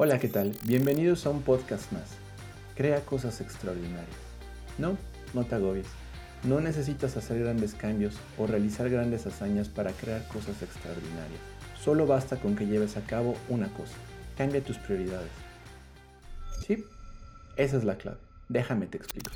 Hola, 0.00 0.20
¿qué 0.20 0.28
tal? 0.28 0.52
Bienvenidos 0.62 1.26
a 1.26 1.30
un 1.30 1.42
podcast 1.42 1.90
más. 1.90 2.16
Crea 2.76 3.04
cosas 3.04 3.40
extraordinarias. 3.40 4.06
No, 4.78 4.96
no 5.34 5.44
te 5.44 5.56
agobies. 5.56 5.88
No 6.44 6.60
necesitas 6.60 7.16
hacer 7.16 7.40
grandes 7.40 7.74
cambios 7.74 8.14
o 8.38 8.46
realizar 8.46 8.88
grandes 8.90 9.26
hazañas 9.26 9.68
para 9.68 9.90
crear 9.90 10.24
cosas 10.28 10.62
extraordinarias. 10.62 11.40
Solo 11.82 12.06
basta 12.06 12.36
con 12.36 12.54
que 12.54 12.66
lleves 12.66 12.96
a 12.96 13.00
cabo 13.06 13.34
una 13.48 13.66
cosa. 13.74 13.94
Cambia 14.36 14.62
tus 14.62 14.78
prioridades. 14.78 15.32
¿Sí? 16.64 16.84
Esa 17.56 17.76
es 17.78 17.82
la 17.82 17.98
clave. 17.98 18.18
Déjame 18.48 18.86
te 18.86 18.98
explico. 18.98 19.32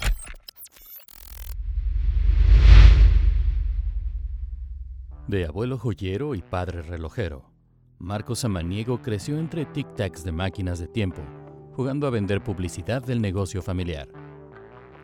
De 5.27 5.45
abuelo 5.45 5.77
joyero 5.77 6.37
y 6.37 6.43
padre 6.43 6.83
relojero, 6.83 7.52
Marco 8.03 8.35
Samaniego 8.35 9.01
creció 9.01 9.39
entre 9.39 9.65
tic-tacs 9.65 10.25
de 10.25 10.33
máquinas 10.33 10.81
de 10.81 10.89
tiempo, 10.89 11.23
jugando 11.77 12.09
a 12.09 12.11
vender 12.11 12.43
publicidad 12.43 13.01
del 13.01 13.23
negocio 13.23 13.63
familiar. 13.63 14.09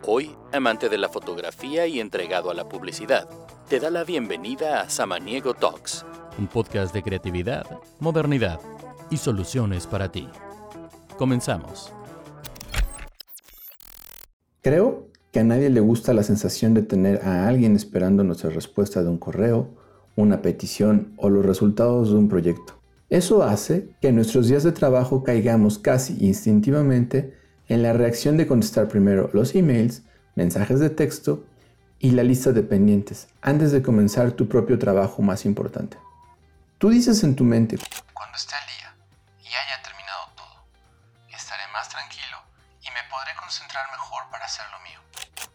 Hoy, 0.05 0.35
amante 0.53 0.89
de 0.89 0.99
la 0.99 1.09
fotografía 1.09 1.87
y 1.87 2.01
entregado 2.01 2.51
a 2.51 2.55
la 2.55 2.69
publicidad, 2.69 3.29
te 3.69 3.79
da 3.79 3.91
la 3.91 4.03
bienvenida 4.03 4.81
a 4.81 4.91
Samaniego 4.91 5.55
Talks, 5.55 6.05
un 6.41 6.49
podcast 6.49 6.93
de 6.93 7.05
creatividad, 7.05 7.67
modernidad 8.01 8.59
y 9.11 9.19
soluciones 9.19 9.87
para 9.87 10.11
ti. 10.11 10.29
Comenzamos. 11.17 11.93
Creo 14.61 15.07
que 15.31 15.39
a 15.39 15.45
nadie 15.45 15.71
le 15.71 15.79
gusta 15.79 16.13
la 16.15 16.25
sensación 16.25 16.75
de 16.75 16.83
tener 16.83 17.25
a 17.25 17.47
alguien 17.47 17.77
esperando 17.77 18.25
nuestra 18.25 18.51
respuesta 18.51 19.05
de 19.05 19.09
un 19.09 19.19
correo, 19.19 19.69
una 20.17 20.43
petición 20.43 21.15
o 21.17 21.29
los 21.29 21.47
resultados 21.47 22.11
de 22.11 22.17
un 22.17 22.29
proyecto. 22.29 22.78
Eso 23.11 23.43
hace 23.43 23.89
que 24.03 24.09
en 24.09 24.17
nuestros 24.17 24.49
días 24.49 24.65
de 24.65 24.73
trabajo 24.73 25.25
caigamos 25.25 25.79
casi 25.79 26.19
instintivamente 26.21 27.39
en 27.67 27.83
la 27.83 27.95
reacción 27.95 28.37
de 28.37 28.47
contestar 28.47 28.87
primero 28.89 29.31
los 29.33 29.55
emails, 29.55 30.03
mensajes 30.35 30.79
de 30.79 30.91
texto 30.91 31.47
y 31.99 32.11
la 32.11 32.23
lista 32.23 32.53
de 32.53 32.63
pendientes 32.63 33.29
antes 33.41 33.73
de 33.73 33.81
comenzar 33.81 34.33
tu 34.33 34.47
propio 34.47 34.79
trabajo 34.79 35.23
más 35.23 35.47
importante. 35.47 35.97
Tú 36.77 36.91
dices 36.91 37.25
en 37.25 37.35
tu 37.35 37.45
mente, 37.45 37.79
cuando 38.13 38.37
esté 38.37 38.55
al 38.55 38.67
día 38.67 38.95
y 39.43 39.49
haya 39.49 39.83
terminado 39.83 40.29
todo, 40.37 40.65
estaré 41.35 41.63
más 41.73 41.89
tranquilo 41.89 42.37
y 42.83 42.89
me 42.91 43.09
podré 43.11 43.33
concentrar 43.41 43.91
mejor 43.91 44.31
para 44.31 44.45
hacer 44.45 44.67
lo 44.71 44.79
mío. 44.85 45.01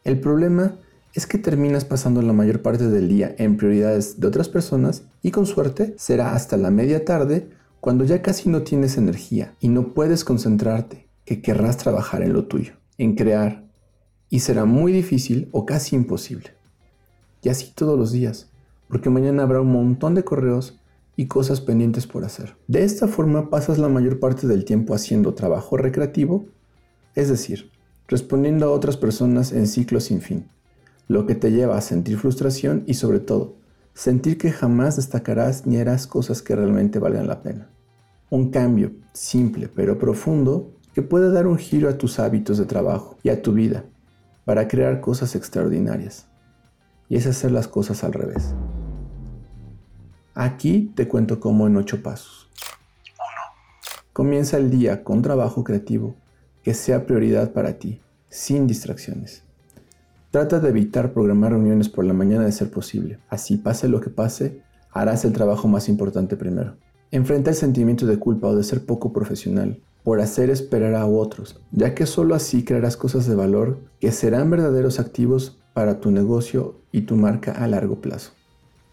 El 0.04 0.20
problema 0.20 0.74
es 1.14 1.28
que 1.28 1.38
terminas 1.38 1.86
pasando 1.86 2.22
la 2.24 2.34
mayor 2.34 2.62
parte 2.62 2.90
del 2.90 3.08
día 3.08 3.36
en 3.38 3.56
prioridades 3.56 4.20
de 4.20 4.28
otras 4.28 4.50
personas 4.50 5.04
y 5.22 5.30
con 5.30 5.46
suerte 5.46 5.94
será 5.98 6.34
hasta 6.34 6.58
la 6.58 6.72
media 6.72 7.06
tarde 7.06 7.50
cuando 7.80 8.04
ya 8.04 8.22
casi 8.24 8.50
no 8.50 8.64
tienes 8.64 8.98
energía 8.98 9.56
y 9.60 9.68
no 9.68 9.94
puedes 9.94 10.24
concentrarte, 10.24 11.08
que 11.26 11.42
querrás 11.42 11.78
trabajar 11.78 12.24
en 12.24 12.34
lo 12.34 12.46
tuyo, 12.46 12.74
en 12.98 13.16
crear, 13.16 13.64
y 14.30 14.40
será 14.40 14.66
muy 14.66 14.92
difícil 14.92 15.50
o 15.52 15.66
casi 15.66 15.96
imposible. 15.96 16.56
Y 17.44 17.50
así 17.50 17.72
todos 17.76 18.00
los 18.00 18.12
días, 18.12 18.50
porque 18.88 19.10
mañana 19.10 19.44
habrá 19.44 19.62
un 19.62 19.72
montón 19.72 20.16
de 20.16 20.24
correos 20.24 20.80
y 21.16 21.28
cosas 21.28 21.62
pendientes 21.62 22.08
por 22.08 22.26
hacer. 22.26 22.56
De 22.68 22.84
esta 22.84 23.08
forma 23.08 23.52
pasas 23.52 23.78
la 23.78 23.90
mayor 23.90 24.20
parte 24.20 24.48
del 24.48 24.66
tiempo 24.66 24.96
haciendo 24.96 25.36
trabajo 25.36 25.78
recreativo, 25.78 26.46
es 27.14 27.30
decir, 27.30 27.70
respondiendo 28.08 28.66
a 28.66 28.72
otras 28.72 28.98
personas 28.98 29.52
en 29.52 29.68
ciclos 29.68 30.06
sin 30.06 30.22
fin 30.22 30.48
lo 31.08 31.26
que 31.26 31.36
te 31.36 31.52
lleva 31.52 31.78
a 31.78 31.82
sentir 31.82 32.18
frustración 32.18 32.84
y 32.88 32.96
sobre 32.96 33.20
todo, 33.20 33.56
sentir 33.94 34.38
que 34.38 34.52
jamás 34.52 34.96
destacarás 34.96 35.66
ni 35.66 35.78
harás 35.78 36.08
cosas 36.08 36.42
que 36.42 36.56
realmente 36.56 37.00
valgan 37.00 37.28
la 37.28 37.42
pena. 37.42 37.70
Un 38.30 38.50
cambio 38.50 38.92
simple 39.14 39.68
pero 39.68 40.00
profundo 40.00 40.72
que 40.94 41.02
puede 41.02 41.32
dar 41.32 41.48
un 41.48 41.58
giro 41.58 41.90
a 41.90 41.98
tus 41.98 42.20
hábitos 42.20 42.58
de 42.58 42.66
trabajo 42.66 43.18
y 43.24 43.30
a 43.30 43.42
tu 43.42 43.54
vida 43.54 43.86
para 44.46 44.68
crear 44.68 45.02
cosas 45.02 45.36
extraordinarias. 45.36 46.28
Y 47.10 47.16
es 47.16 47.28
hacer 47.28 47.52
las 47.52 47.68
cosas 47.68 48.04
al 48.04 48.14
revés. 48.14 48.54
Aquí 50.34 50.92
te 50.96 51.08
cuento 51.08 51.40
cómo 51.40 51.68
en 51.68 51.78
ocho 51.78 52.02
pasos. 52.02 52.50
1. 54.00 54.04
Comienza 54.14 54.58
el 54.58 54.72
día 54.72 55.04
con 55.04 55.22
trabajo 55.22 55.64
creativo 55.64 56.16
que 56.64 56.74
sea 56.74 57.06
prioridad 57.06 57.52
para 57.52 57.78
ti, 57.78 58.02
sin 58.30 58.66
distracciones. 58.66 59.44
Trata 60.34 60.60
de 60.60 60.70
evitar 60.70 61.14
programar 61.14 61.52
reuniones 61.52 61.90
por 61.90 62.06
la 62.06 62.14
mañana 62.16 62.44
de 62.44 62.52
ser 62.52 62.72
posible. 62.72 63.20
Así 63.30 63.58
pase 63.58 63.88
lo 63.88 64.02
que 64.02 64.10
pase, 64.10 64.64
harás 64.90 65.26
el 65.26 65.32
trabajo 65.32 65.68
más 65.68 65.88
importante 65.88 66.36
primero. 66.36 66.76
Enfrenta 67.12 67.52
el 67.52 67.56
sentimiento 67.56 68.08
de 68.08 68.18
culpa 68.18 68.48
o 68.48 68.56
de 68.56 68.64
ser 68.64 68.84
poco 68.84 69.14
profesional 69.14 69.80
por 70.04 70.22
hacer 70.22 70.50
esperar 70.50 70.96
a 70.96 71.06
otros, 71.06 71.62
ya 71.72 71.94
que 71.94 72.08
solo 72.08 72.34
así 72.34 72.66
crearás 72.66 72.98
cosas 72.98 73.28
de 73.28 73.36
valor 73.36 73.82
que 74.00 74.12
serán 74.12 74.50
verdaderos 74.50 75.00
activos 75.00 75.62
para 75.76 76.00
tu 76.00 76.10
negocio 76.10 76.82
y 76.92 77.02
tu 77.02 77.16
marca 77.16 77.52
a 77.52 77.68
largo 77.68 78.02
plazo. 78.02 78.32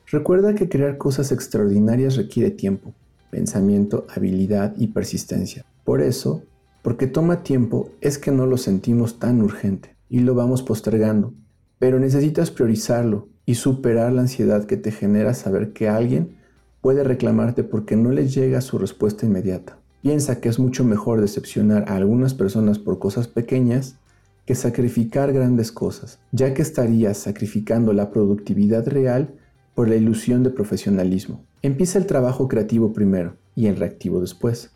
Recuerda 0.09 0.55
que 0.55 0.69
crear 0.69 0.99
cosas 0.99 1.33
extraordinarias 1.33 2.17
requiere 2.17 2.51
tiempo, 2.51 2.93
pensamiento, 3.31 4.05
habilidad 4.15 4.75
y 4.77 4.89
persistencia. 4.89 5.65
Por 5.85 6.03
eso, 6.03 6.43
porque 6.83 7.07
toma 7.07 7.43
tiempo, 7.43 7.93
es 8.03 8.19
que 8.19 8.31
no 8.31 8.45
lo 8.45 8.59
sentimos 8.59 9.19
tan 9.19 9.41
urgente 9.41 9.99
y 10.11 10.21
lo 10.21 10.35
vamos 10.35 10.63
postergando, 10.63 11.33
pero 11.79 11.99
necesitas 11.99 12.51
priorizarlo 12.51 13.29
y 13.47 13.55
superar 13.55 14.13
la 14.13 14.23
ansiedad 14.23 14.65
que 14.65 14.77
te 14.77 14.91
genera 14.93 15.33
saber 15.33 15.73
que 15.73 15.89
alguien 15.89 16.37
puede 16.83 17.05
reclamarte 17.05 17.65
porque 17.65 17.97
no 17.97 18.11
le 18.11 18.29
llega 18.29 18.61
su 18.61 18.77
respuesta 18.77 19.25
inmediata. 19.25 19.79
Piensa 20.03 20.41
que 20.41 20.49
es 20.49 20.59
mucho 20.59 20.85
mejor 20.85 21.21
decepcionar 21.21 21.85
a 21.89 21.97
algunas 21.97 22.35
personas 22.35 22.79
por 22.79 22.99
cosas 22.99 23.29
pequeñas 23.29 23.97
que 24.47 24.55
sacrificar 24.55 25.33
grandes 25.33 25.71
cosas, 25.71 26.19
ya 26.33 26.55
que 26.55 26.63
estarías 26.63 27.19
sacrificando 27.19 27.93
la 27.93 28.11
productividad 28.11 28.89
real 28.89 29.35
por 29.75 29.89
la 29.89 29.97
ilusión 29.97 30.43
de 30.43 30.51
profesionalismo. 30.51 31.45
Empieza 31.63 31.99
el 31.99 32.07
trabajo 32.07 32.49
creativo 32.49 32.93
primero 32.93 33.37
y 33.55 33.67
el 33.67 33.77
reactivo 33.77 34.21
después. 34.21 34.73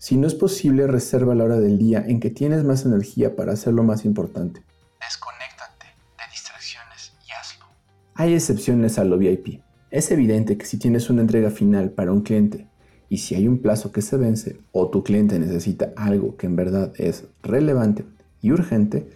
Si 0.00 0.16
no 0.16 0.26
es 0.26 0.34
posible, 0.34 0.86
reserva 0.86 1.34
la 1.34 1.44
hora 1.44 1.60
del 1.60 1.76
día 1.76 2.02
en 2.08 2.20
que 2.20 2.30
tienes 2.30 2.64
más 2.64 2.86
energía 2.86 3.36
para 3.36 3.52
hacer 3.52 3.74
lo 3.74 3.82
más 3.82 4.06
importante. 4.06 4.62
Desconéctate 4.98 5.88
de 6.16 6.24
distracciones 6.32 7.12
y 7.28 7.32
hazlo. 7.32 7.66
Hay 8.14 8.32
excepciones 8.32 8.98
a 8.98 9.04
lo 9.04 9.18
VIP. 9.18 9.60
Es 9.90 10.10
evidente 10.10 10.56
que 10.56 10.64
si 10.64 10.78
tienes 10.78 11.10
una 11.10 11.20
entrega 11.20 11.50
final 11.50 11.90
para 11.90 12.12
un 12.12 12.22
cliente 12.22 12.66
y 13.10 13.18
si 13.18 13.34
hay 13.34 13.46
un 13.46 13.58
plazo 13.58 13.92
que 13.92 14.00
se 14.00 14.16
vence 14.16 14.58
o 14.72 14.88
tu 14.88 15.04
cliente 15.04 15.38
necesita 15.38 15.92
algo 15.96 16.34
que 16.38 16.46
en 16.46 16.56
verdad 16.56 16.94
es 16.96 17.24
relevante 17.42 18.06
y 18.40 18.52
urgente, 18.52 19.06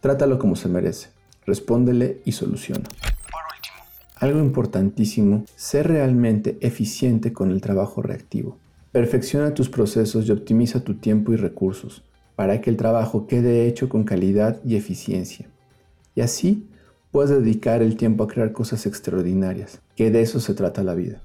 trátalo 0.00 0.40
como 0.40 0.56
se 0.56 0.68
merece. 0.68 1.10
Respóndele 1.46 2.20
y 2.24 2.32
soluciona. 2.32 2.88
Por 3.30 3.42
último, 3.54 3.76
algo 4.16 4.40
importantísimo, 4.40 5.44
sé 5.54 5.84
realmente 5.84 6.58
eficiente 6.62 7.32
con 7.32 7.52
el 7.52 7.60
trabajo 7.60 8.02
reactivo. 8.02 8.58
Perfecciona 8.92 9.54
tus 9.54 9.70
procesos 9.70 10.28
y 10.28 10.32
optimiza 10.32 10.84
tu 10.84 10.94
tiempo 10.94 11.32
y 11.32 11.36
recursos 11.36 12.04
para 12.36 12.60
que 12.60 12.68
el 12.68 12.76
trabajo 12.76 13.26
quede 13.26 13.66
hecho 13.66 13.88
con 13.88 14.04
calidad 14.04 14.60
y 14.64 14.76
eficiencia. 14.76 15.48
Y 16.14 16.20
así 16.20 16.68
puedes 17.10 17.30
dedicar 17.30 17.80
el 17.80 17.96
tiempo 17.96 18.24
a 18.24 18.28
crear 18.28 18.52
cosas 18.52 18.84
extraordinarias, 18.84 19.80
que 19.96 20.10
de 20.10 20.20
eso 20.20 20.40
se 20.40 20.52
trata 20.52 20.84
la 20.84 20.94
vida. 20.94 21.22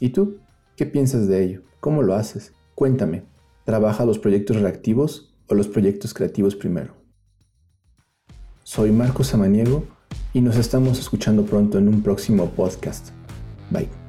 ¿Y 0.00 0.08
tú? 0.08 0.38
¿Qué 0.74 0.86
piensas 0.86 1.28
de 1.28 1.44
ello? 1.44 1.62
¿Cómo 1.80 2.02
lo 2.02 2.14
haces? 2.14 2.52
Cuéntame, 2.74 3.24
¿trabaja 3.64 4.06
los 4.06 4.18
proyectos 4.18 4.60
reactivos 4.60 5.34
o 5.48 5.54
los 5.54 5.68
proyectos 5.68 6.14
creativos 6.14 6.56
primero? 6.56 6.94
Soy 8.62 8.90
Marco 8.90 9.22
Samaniego 9.22 9.84
y 10.32 10.40
nos 10.40 10.56
estamos 10.56 10.98
escuchando 10.98 11.44
pronto 11.44 11.76
en 11.76 11.88
un 11.88 12.02
próximo 12.02 12.48
podcast. 12.50 13.10
Bye. 13.70 14.03